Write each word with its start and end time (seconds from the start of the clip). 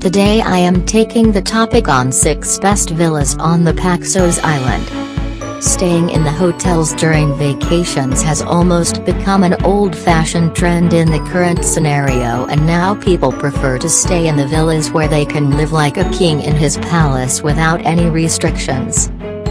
Today 0.00 0.40
I 0.40 0.56
am 0.56 0.86
taking 0.86 1.30
the 1.30 1.42
topic 1.42 1.86
on 1.86 2.10
6 2.10 2.58
best 2.60 2.88
villas 2.88 3.36
on 3.36 3.64
the 3.64 3.74
Paxos 3.74 4.40
Island. 4.42 5.62
Staying 5.62 6.08
in 6.08 6.24
the 6.24 6.32
hotels 6.32 6.94
during 6.94 7.36
vacations 7.36 8.22
has 8.22 8.40
almost 8.40 9.04
become 9.04 9.42
an 9.42 9.62
old-fashioned 9.62 10.56
trend 10.56 10.94
in 10.94 11.10
the 11.10 11.18
current 11.30 11.66
scenario 11.66 12.46
and 12.46 12.66
now 12.66 12.94
people 12.94 13.30
prefer 13.30 13.78
to 13.78 13.90
stay 13.90 14.28
in 14.28 14.36
the 14.36 14.46
villas 14.46 14.90
where 14.90 15.06
they 15.06 15.26
can 15.26 15.50
live 15.58 15.72
like 15.72 15.98
a 15.98 16.10
king 16.12 16.40
in 16.40 16.56
his 16.56 16.78
palace 16.78 17.42
without 17.42 17.84
any 17.84 18.08
restrictions. 18.08 19.10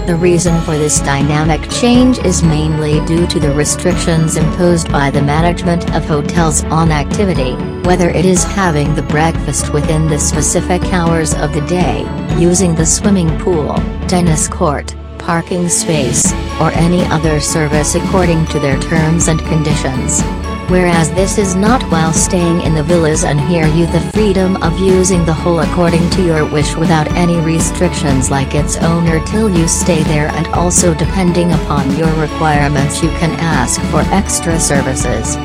The 0.10 0.16
reason 0.16 0.60
for 0.62 0.76
this 0.76 1.02
dynamic 1.02 1.70
change 1.70 2.18
is 2.25 2.42
mainly 2.42 3.00
due 3.05 3.28
to 3.28 3.39
the 3.39 3.54
restrictions 3.54 4.38
imposed 4.38 4.92
by 4.92 5.12
the 5.12 5.21
management 5.21 5.88
of 5.93 6.04
hotels 6.04 6.64
on 6.64 6.92
activity, 6.92 7.54
whether 7.88 8.10
it 8.10 8.25
is 8.25 8.43
having 8.43 8.96
the 8.96 9.04
breakfast 9.04 9.71
within 9.71 10.07
the 10.07 10.18
specific 10.18 10.83
hours 10.86 11.36
of 11.36 11.54
the 11.54 11.61
day, 11.68 12.07
using 12.39 12.74
the 12.74 12.88
swimming 12.88 13.30
pool, 13.38 13.75
tennis 14.07 14.47
court, 14.47 14.96
parking 15.19 15.69
space, 15.69 16.33
or 16.60 16.71
any 16.71 17.04
other 17.04 17.39
service 17.39 17.94
according 17.94 18.47
to 18.47 18.60
their 18.60 18.80
terms 18.80 19.28
and 19.28 19.39
conditions. 19.41 20.24
Whereas 20.69 21.09
this 21.14 21.39
is 21.39 21.55
not 21.55 21.82
while 21.91 22.14
staying 22.14 22.61
in 22.61 22.75
the 22.75 22.83
villas 22.83 23.23
and 23.23 23.41
here 23.41 23.65
you 23.65 23.87
the 23.87 24.07
freedom 24.14 24.55
of 24.61 24.77
using 24.77 25.25
the 25.25 25.33
whole 25.33 25.61
according 25.61 26.07
to 26.11 26.23
your 26.23 26.46
wish 26.46 26.75
without 26.75 27.11
any 27.14 27.37
restrictions 27.37 28.29
like 28.29 28.54
its 28.54 28.77
owner 28.77 29.19
till 29.25 29.50
you 29.50 29.68
stay 29.68 30.04
there 30.04 30.27
and 30.27 30.46
also 30.50 30.93
depending 30.93 31.51
upon 31.54 31.97
your 31.97 32.13
requirements 32.22 33.02
you 33.02 33.09
can 33.17 33.31
ask 33.39 33.81
for 33.89 34.02
extra 34.13 34.59
services. 34.59 35.38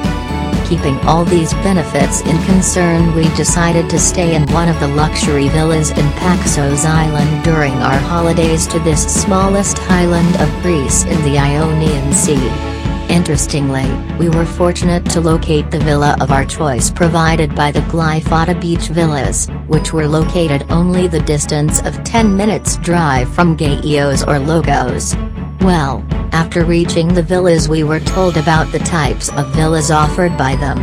Keeping 0.68 0.98
all 1.06 1.24
these 1.24 1.54
benefits 1.64 2.20
in 2.20 2.36
concern 2.44 3.14
we 3.14 3.22
decided 3.34 3.88
to 3.88 3.98
stay 3.98 4.34
in 4.34 4.44
one 4.52 4.68
of 4.68 4.78
the 4.78 4.88
luxury 4.88 5.48
villas 5.48 5.88
in 5.88 6.04
Paxos 6.20 6.84
Island 6.84 7.42
during 7.42 7.72
our 7.72 7.98
holidays 7.98 8.66
to 8.66 8.78
this 8.80 9.02
smallest 9.22 9.80
island 9.90 10.36
of 10.36 10.62
Greece 10.62 11.04
in 11.04 11.22
the 11.22 11.38
Ionian 11.38 12.12
Sea. 12.12 12.73
Interestingly, 13.08 13.86
we 14.18 14.28
were 14.28 14.46
fortunate 14.46 15.04
to 15.10 15.20
locate 15.20 15.70
the 15.70 15.78
villa 15.78 16.16
of 16.20 16.30
our 16.30 16.44
choice 16.44 16.90
provided 16.90 17.54
by 17.54 17.70
the 17.70 17.80
Glyfada 17.80 18.60
Beach 18.60 18.88
Villas, 18.88 19.48
which 19.66 19.92
were 19.92 20.08
located 20.08 20.66
only 20.70 21.06
the 21.06 21.20
distance 21.20 21.80
of 21.82 22.02
10 22.04 22.36
minutes 22.36 22.76
drive 22.76 23.32
from 23.34 23.56
Gaios 23.56 24.26
or 24.26 24.38
Logos. 24.38 25.16
Well, 25.64 26.04
after 26.32 26.64
reaching 26.64 27.08
the 27.08 27.22
villas 27.22 27.68
we 27.68 27.84
were 27.84 28.00
told 28.00 28.36
about 28.36 28.70
the 28.72 28.80
types 28.80 29.30
of 29.30 29.54
villas 29.54 29.90
offered 29.90 30.36
by 30.36 30.56
them. 30.56 30.78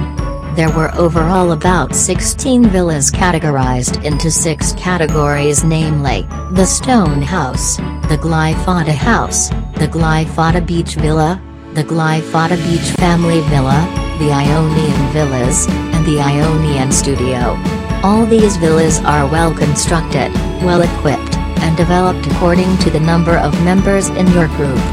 There 0.56 0.72
were 0.72 0.94
overall 0.96 1.52
about 1.52 1.96
16 1.96 2.66
villas 2.66 3.10
categorized 3.12 4.04
into 4.04 4.30
six 4.30 4.74
categories 4.74 5.64
namely, 5.64 6.24
the 6.54 6.66
Stone 6.66 7.22
House, 7.22 7.78
the 7.78 8.18
Glyfada 8.22 8.94
House, 8.94 9.50
the 9.76 9.88
Glyfada 9.88 10.66
Beach 10.66 10.96
Villa, 10.96 11.42
the 11.74 11.84
Glyfada 11.86 12.58
Beach 12.68 12.92
Family 12.98 13.40
Villa, 13.48 13.80
the 14.20 14.30
Ionian 14.30 15.14
Villas, 15.14 15.68
and 15.70 16.06
the 16.06 16.20
Ionian 16.20 16.92
Studio. 16.92 17.56
All 18.04 18.26
these 18.26 18.58
villas 18.58 19.00
are 19.00 19.26
well 19.26 19.54
constructed, 19.54 20.34
well 20.66 20.82
equipped, 20.82 21.38
and 21.64 21.78
developed 21.78 22.28
according 22.28 22.78
to 22.80 22.90
the 22.90 23.00
number 23.00 23.38
of 23.38 23.54
members 23.64 24.10
in 24.10 24.28
your 24.34 24.48
group. 24.60 24.84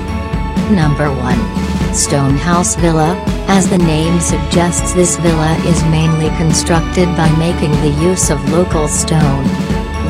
Number 0.70 1.10
1. 1.10 1.94
Stonehouse 1.94 2.76
Villa, 2.76 3.20
as 3.48 3.68
the 3.68 3.78
name 3.78 4.20
suggests 4.20 4.92
this 4.92 5.16
villa 5.16 5.56
is 5.66 5.82
mainly 5.84 6.28
constructed 6.36 7.06
by 7.16 7.28
making 7.38 7.72
the 7.80 7.98
use 8.00 8.30
of 8.30 8.52
local 8.52 8.86
stone. 8.86 9.44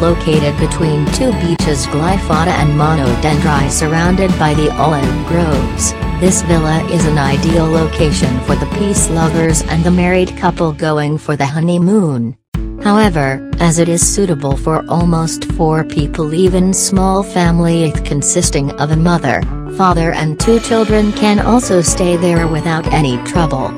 Located 0.02 0.58
between 0.58 1.06
two 1.12 1.32
beaches 1.40 1.86
Glyfada 1.86 2.52
and 2.60 2.78
Monodendri 2.78 3.70
surrounded 3.70 4.30
by 4.38 4.52
the 4.52 4.70
olive 4.76 5.26
groves, 5.26 5.94
this 6.20 6.42
villa 6.42 6.84
is 6.90 7.06
an 7.06 7.16
ideal 7.16 7.64
location 7.64 8.40
for 8.40 8.56
the 8.56 8.66
peace 8.76 9.08
lovers 9.10 9.62
and 9.62 9.84
the 9.84 9.90
married 9.90 10.36
couple 10.36 10.72
going 10.72 11.16
for 11.16 11.36
the 11.36 11.46
honeymoon. 11.46 12.36
However, 12.82 13.48
as 13.60 13.78
it 13.78 13.88
is 13.88 14.02
suitable 14.02 14.56
for 14.56 14.84
almost 14.88 15.44
four 15.52 15.84
people 15.84 16.34
even 16.34 16.74
small 16.74 17.22
family 17.22 17.92
consisting 18.04 18.72
of 18.80 18.90
a 18.90 18.96
mother, 18.96 19.42
father 19.76 20.10
and 20.12 20.40
two 20.40 20.58
children 20.58 21.12
can 21.12 21.38
also 21.38 21.80
stay 21.82 22.16
there 22.16 22.48
without 22.48 22.92
any 22.92 23.16
trouble. 23.18 23.68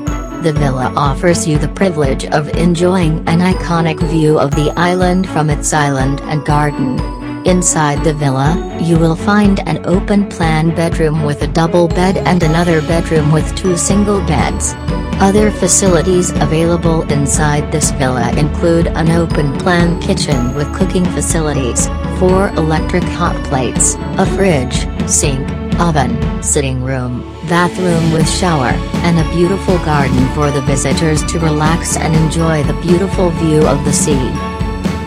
The 0.41 0.53
villa 0.53 0.91
offers 0.95 1.47
you 1.47 1.59
the 1.59 1.67
privilege 1.67 2.25
of 2.25 2.49
enjoying 2.49 3.19
an 3.27 3.39
iconic 3.39 3.99
view 4.09 4.39
of 4.39 4.49
the 4.55 4.73
island 4.75 5.29
from 5.29 5.51
its 5.51 5.71
island 5.73 6.21
and 6.21 6.43
garden. 6.43 7.20
Inside 7.45 8.03
the 8.03 8.13
villa, 8.13 8.77
you 8.79 8.99
will 8.99 9.15
find 9.15 9.67
an 9.67 9.83
open-plan 9.85 10.75
bedroom 10.75 11.23
with 11.23 11.41
a 11.41 11.47
double 11.47 11.87
bed 11.87 12.17
and 12.17 12.43
another 12.43 12.81
bedroom 12.81 13.31
with 13.31 13.55
two 13.55 13.75
single 13.75 14.19
beds. 14.27 14.73
Other 15.19 15.49
facilities 15.49 16.29
available 16.29 17.01
inside 17.11 17.71
this 17.71 17.89
villa 17.91 18.31
include 18.37 18.87
an 18.87 19.09
open-plan 19.09 19.99
kitchen 20.01 20.53
with 20.53 20.71
cooking 20.75 21.03
facilities, 21.03 21.87
four 22.19 22.49
electric 22.49 23.03
hot 23.03 23.35
plates, 23.45 23.95
a 24.19 24.25
fridge, 24.35 24.87
sink, 25.09 25.41
oven, 25.79 26.43
sitting 26.43 26.83
room, 26.83 27.21
bathroom 27.49 28.13
with 28.13 28.29
shower, 28.29 28.69
and 29.01 29.17
a 29.17 29.31
beautiful 29.35 29.77
garden 29.79 30.29
for 30.35 30.51
the 30.51 30.61
visitors 30.61 31.23
to 31.23 31.39
relax 31.39 31.97
and 31.97 32.15
enjoy 32.15 32.61
the 32.63 32.79
beautiful 32.81 33.31
view 33.31 33.65
of 33.65 33.83
the 33.83 33.93
sea. 33.93 34.29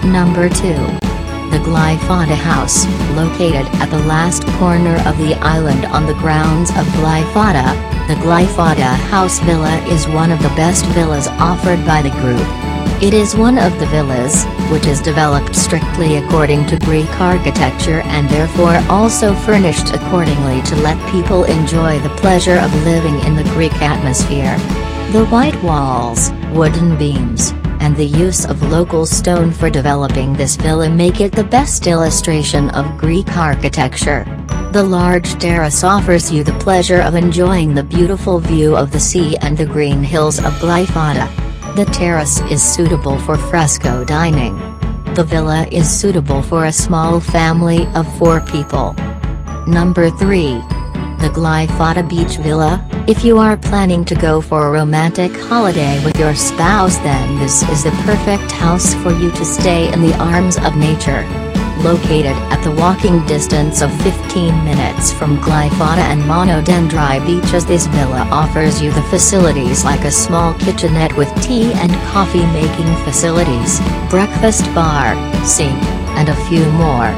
Number 0.05 0.49
2. 0.49 1.04
The 1.55 1.61
Glyfada 1.61 2.35
House, 2.35 2.85
located 3.15 3.65
at 3.77 3.89
the 3.89 4.05
last 4.09 4.45
corner 4.59 4.97
of 5.07 5.17
the 5.19 5.35
island 5.35 5.87
on 5.87 6.05
the 6.05 6.15
grounds 6.15 6.71
of 6.71 6.85
Glyfada, 6.99 7.71
the 8.09 8.17
Glyfada 8.27 8.97
House 9.07 9.39
Villa 9.39 9.77
is 9.87 10.09
one 10.09 10.33
of 10.33 10.43
the 10.43 10.49
best 10.57 10.85
villas 10.87 11.29
offered 11.39 11.87
by 11.87 12.03
the 12.03 12.11
group. 12.11 12.45
It 13.01 13.15
is 13.15 13.37
one 13.37 13.57
of 13.57 13.79
the 13.79 13.87
villas, 13.87 14.45
which 14.69 14.87
is 14.87 15.01
developed 15.01 15.55
strictly 15.55 16.17
according 16.17 16.67
to 16.67 16.79
Greek 16.81 17.21
architecture 17.21 18.01
and 18.01 18.29
therefore 18.29 18.83
also 18.91 19.33
furnished 19.33 19.95
accordingly 19.95 20.61
to 20.63 20.77
let 20.83 20.99
people 21.13 21.45
enjoy 21.45 22.01
the 22.01 22.17
pleasure 22.17 22.59
of 22.59 22.85
living 22.85 23.21
in 23.21 23.37
the 23.37 23.49
Greek 23.55 23.81
atmosphere. 23.81 24.59
The 25.13 25.25
white 25.27 25.63
walls, 25.63 26.33
wooden 26.51 26.99
beams, 26.99 27.55
and 27.81 27.97
the 27.97 28.05
use 28.05 28.45
of 28.45 28.63
local 28.63 29.07
stone 29.07 29.51
for 29.51 29.71
developing 29.71 30.33
this 30.33 30.57
villa 30.57 30.89
make 30.89 31.21
it 31.21 31.33
the 31.33 31.45
best 31.45 31.87
illustration 31.87 32.71
of 32.71 32.99
Greek 32.99 33.37
architecture. 33.37 34.25
The 34.73 34.83
large 34.83 35.35
terrace 35.39 35.85
offers 35.85 36.33
you 36.33 36.43
the 36.43 36.59
pleasure 36.59 37.01
of 37.01 37.15
enjoying 37.15 37.75
the 37.75 37.85
beautiful 37.85 38.41
view 38.41 38.77
of 38.77 38.91
the 38.91 39.01
sea 39.01 39.37
and 39.39 39.57
the 39.57 39.67
green 39.67 40.03
hills 40.03 40.39
of 40.39 40.53
Glyfada. 40.55 41.29
The 41.77 41.85
terrace 41.87 42.41
is 42.51 42.63
suitable 42.63 43.19
for 43.19 43.37
fresco 43.37 44.05
dining. 44.05 44.57
The 45.15 45.25
villa 45.25 45.67
is 45.71 45.89
suitable 45.89 46.43
for 46.43 46.65
a 46.65 46.73
small 46.73 47.21
family 47.21 47.87
of 47.95 48.07
four 48.19 48.41
people. 48.41 48.95
Number 49.67 50.11
3. 50.11 50.55
The 51.19 51.31
Glyfada 51.33 52.09
Beach 52.09 52.37
Villa, 52.37 52.87
if 53.07 53.23
you 53.23 53.37
are 53.37 53.59
planning 53.59 54.03
to 54.03 54.15
go 54.15 54.41
for 54.41 54.67
a 54.67 54.71
romantic 54.71 55.31
holiday 55.33 56.03
with 56.07 56.19
your 56.19 56.35
spouse 56.35 56.97
then 56.99 57.39
this 57.39 57.63
is 57.69 57.85
the 57.85 57.91
perfect 58.03 58.51
house 58.51 58.95
for 59.03 59.13
you 59.13 59.31
to 59.33 59.45
stay 59.45 59.93
in 59.93 60.01
the 60.01 60.17
arms 60.17 60.57
of 60.57 60.75
nature 60.75 61.23
located 61.83 62.33
at 62.49 62.63
the 62.65 62.71
walking 62.81 63.25
distance 63.27 63.83
of 63.83 63.93
15 64.03 64.65
minutes 64.65 65.13
from 65.13 65.37
Glyfada 65.37 65.99
and 65.99 66.23
Monodendri 66.23 67.21
beaches 67.27 67.67
this 67.67 67.87
villa 67.89 68.27
offers 68.31 68.81
you 68.81 68.91
the 68.91 69.03
facilities 69.03 69.85
like 69.85 70.05
a 70.05 70.11
small 70.11 70.55
kitchenette 70.55 71.15
with 71.15 71.29
tea 71.43 71.75
and 71.75 71.93
coffee 72.13 72.47
making 72.47 72.95
facilities, 73.05 73.81
breakfast 74.09 74.65
bar, 74.75 75.15
sink, 75.45 75.77
and 76.17 76.31
a 76.31 76.47
few 76.47 76.65
more. 76.73 77.11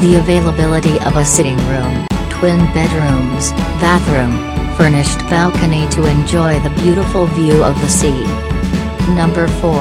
The 0.00 0.16
availability 0.18 0.98
of 1.00 1.16
a 1.16 1.24
sitting 1.24 1.58
room, 1.68 2.06
twin 2.30 2.58
bedrooms, 2.72 3.50
bathroom, 3.82 4.65
furnished 4.76 5.20
balcony 5.30 5.88
to 5.88 6.04
enjoy 6.04 6.60
the 6.60 6.74
beautiful 6.82 7.26
view 7.28 7.64
of 7.64 7.74
the 7.80 7.88
sea. 7.88 8.24
Number 9.14 9.48
4. 9.48 9.72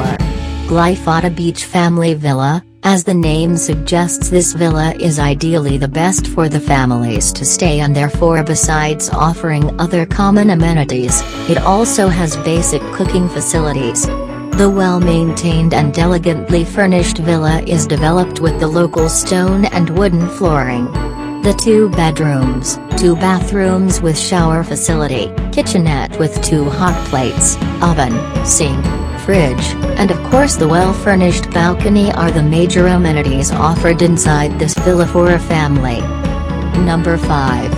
Glyfada 0.67 1.35
Beach 1.35 1.65
Family 1.65 2.13
Villa, 2.13 2.63
as 2.83 3.03
the 3.03 3.13
name 3.13 3.57
suggests 3.57 4.29
this 4.29 4.53
villa 4.53 4.93
is 4.99 5.19
ideally 5.19 5.77
the 5.77 5.87
best 5.87 6.27
for 6.27 6.47
the 6.47 6.59
families 6.59 7.33
to 7.33 7.43
stay 7.43 7.81
and 7.81 7.93
therefore 7.93 8.41
besides 8.41 9.09
offering 9.09 9.77
other 9.81 10.05
common 10.05 10.51
amenities, 10.51 11.21
it 11.49 11.57
also 11.57 12.07
has 12.07 12.37
basic 12.37 12.81
cooking 12.93 13.27
facilities. 13.27 14.05
The 14.57 14.71
well-maintained 14.73 15.73
and 15.73 15.97
elegantly 15.99 16.63
furnished 16.63 17.17
villa 17.17 17.61
is 17.63 17.85
developed 17.85 18.39
with 18.39 18.61
the 18.61 18.67
local 18.67 19.09
stone 19.09 19.65
and 19.65 19.89
wooden 19.89 20.29
flooring. 20.29 20.87
The 21.45 21.53
two 21.53 21.89
bedrooms, 21.91 22.79
two 22.97 23.15
bathrooms 23.15 24.01
with 24.01 24.17
shower 24.17 24.63
facility, 24.63 25.31
kitchenette 25.51 26.17
with 26.17 26.41
two 26.41 26.67
hot 26.67 26.95
plates, 27.07 27.55
oven, 27.83 28.13
sink, 28.43 28.83
fridge, 29.19 29.63
And 29.99 30.09
of 30.09 30.17
course 30.31 30.55
the 30.55 30.67
well-furnished 30.67 31.51
balcony 31.51 32.11
are 32.13 32.31
the 32.31 32.41
major 32.41 32.87
amenities 32.87 33.51
offered 33.51 34.01
inside 34.01 34.57
this 34.57 34.73
villa 34.73 35.05
for 35.05 35.33
a 35.33 35.39
family. 35.39 36.01
Number 36.83 37.15
5. 37.15 37.71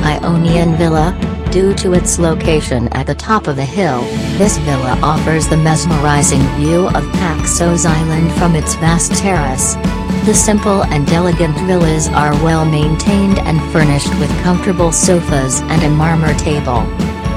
Ionian 0.00 0.74
Villa, 0.74 1.16
Due 1.52 1.74
to 1.74 1.92
its 1.92 2.18
location 2.18 2.88
at 2.88 3.06
the 3.06 3.14
top 3.14 3.46
of 3.46 3.54
the 3.54 3.64
hill, 3.64 4.00
this 4.36 4.58
villa 4.58 4.98
offers 5.00 5.46
the 5.46 5.56
mesmerizing 5.58 6.42
view 6.56 6.88
of 6.88 7.04
Paxos 7.20 7.84
Island 7.84 8.32
from 8.32 8.56
its 8.56 8.74
vast 8.76 9.12
terrace. 9.12 9.76
The 10.24 10.34
simple 10.34 10.84
and 10.84 11.08
elegant 11.10 11.58
villas 11.66 12.08
are 12.08 12.32
well 12.44 12.64
maintained 12.64 13.38
and 13.40 13.60
furnished 13.72 14.12
with 14.20 14.30
comfortable 14.42 14.92
sofas 14.92 15.60
and 15.62 15.82
a 15.82 15.88
marmor 15.88 16.38
table. 16.38 16.82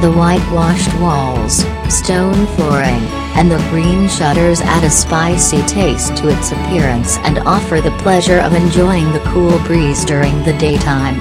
The 0.01 0.12
whitewashed 0.12 0.94
walls, 1.00 1.66
stone 1.89 2.45
flooring, 2.56 3.01
and 3.36 3.50
the 3.50 3.66
green 3.69 4.07
shutters 4.07 4.62
add 4.62 4.83
a 4.83 4.89
spicy 4.89 5.62
taste 5.63 6.16
to 6.18 6.30
its 6.30 6.51
appearance 6.51 7.18
and 7.19 7.39
offer 7.39 7.81
the 7.81 7.98
pleasure 8.04 8.39
of 8.39 8.54
enjoying 8.54 9.12
the 9.12 9.24
cool 9.31 9.57
breeze 9.66 10.06
during 10.06 10.44
the 10.44 10.57
daytime. 10.57 11.19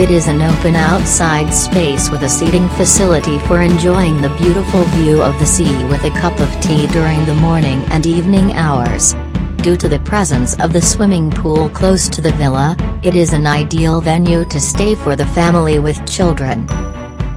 It 0.00 0.10
is 0.10 0.28
an 0.28 0.40
open 0.40 0.74
outside 0.74 1.52
space 1.52 2.08
with 2.08 2.22
a 2.22 2.28
seating 2.28 2.68
facility 2.70 3.38
for 3.40 3.60
enjoying 3.60 4.22
the 4.22 4.34
beautiful 4.38 4.84
view 4.84 5.22
of 5.22 5.38
the 5.38 5.46
sea 5.46 5.84
with 5.84 6.04
a 6.04 6.10
cup 6.10 6.40
of 6.40 6.50
tea 6.62 6.86
during 6.86 7.22
the 7.26 7.34
morning 7.34 7.82
and 7.90 8.06
evening 8.06 8.54
hours. 8.54 9.14
Due 9.62 9.76
to 9.76 9.88
the 9.88 10.00
presence 10.00 10.58
of 10.58 10.72
the 10.72 10.82
swimming 10.82 11.30
pool 11.30 11.68
close 11.68 12.08
to 12.08 12.20
the 12.20 12.32
villa, 12.32 12.76
it 13.04 13.14
is 13.14 13.32
an 13.32 13.46
ideal 13.46 14.00
venue 14.00 14.44
to 14.46 14.58
stay 14.58 14.96
for 14.96 15.14
the 15.14 15.26
family 15.26 15.78
with 15.78 16.04
children. 16.04 16.66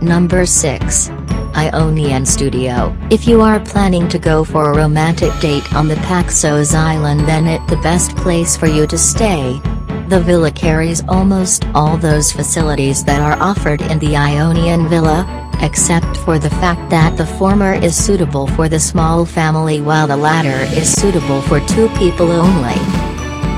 Number 0.02 0.48
6. 0.48 1.10
Ionian 1.56 2.26
Studio 2.26 2.98
If 3.12 3.28
you 3.28 3.42
are 3.42 3.60
planning 3.60 4.10
to 4.10 4.18
go 4.18 4.44
for 4.44 4.72
a 4.72 4.76
romantic 4.76 5.40
date 5.40 5.72
on 5.76 5.88
the 5.88 6.02
Paxos 6.08 6.74
Island 6.74 7.22
then 7.22 7.46
it 7.46 7.62
the 7.68 7.78
best 7.78 8.16
place 8.18 8.58
for 8.58 8.66
you 8.66 8.88
to 8.88 8.98
stay. 8.98 9.62
The 10.08 10.20
villa 10.20 10.52
carries 10.52 11.04
almost 11.08 11.66
all 11.74 11.98
those 11.98 12.32
facilities 12.32 13.04
that 13.06 13.22
are 13.22 13.42
offered 13.42 13.82
in 13.82 13.98
the 13.98 14.16
Ionian 14.16 14.88
Villa, 14.88 15.26
except 15.62 16.18
for 16.18 16.38
the 16.38 16.50
fact 16.50 16.92
that 16.92 17.18
the 17.18 17.26
former 17.26 17.74
is 17.74 17.96
suitable 17.96 18.46
for 18.46 18.70
the 18.70 18.80
small 18.80 19.26
family 19.26 19.82
while 19.82 20.06
the 20.06 20.16
latter 20.16 20.64
is 20.78 20.94
suitable 20.94 21.42
for 21.42 21.60
two 21.62 21.90
people 21.98 22.32
only. 22.32 22.76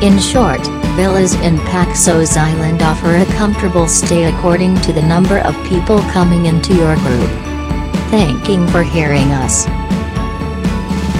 In 0.05 0.19
short, 0.19 0.61
villas 0.95 1.33
in 1.41 1.57
Paxos 1.57 2.37
Island 2.37 2.81
offer 2.81 3.17
a 3.17 3.25
comfortable 3.35 3.87
stay 3.89 4.23
according 4.25 4.79
to 4.81 4.93
the 4.93 5.01
number 5.01 5.39
of 5.39 5.53
people 5.67 5.99
coming 6.13 6.45
into 6.45 6.73
your 6.73 6.95
group. 6.95 7.29
Thanking 8.09 8.65
for 8.67 8.83
hearing 8.83 9.31
us. 9.31 9.67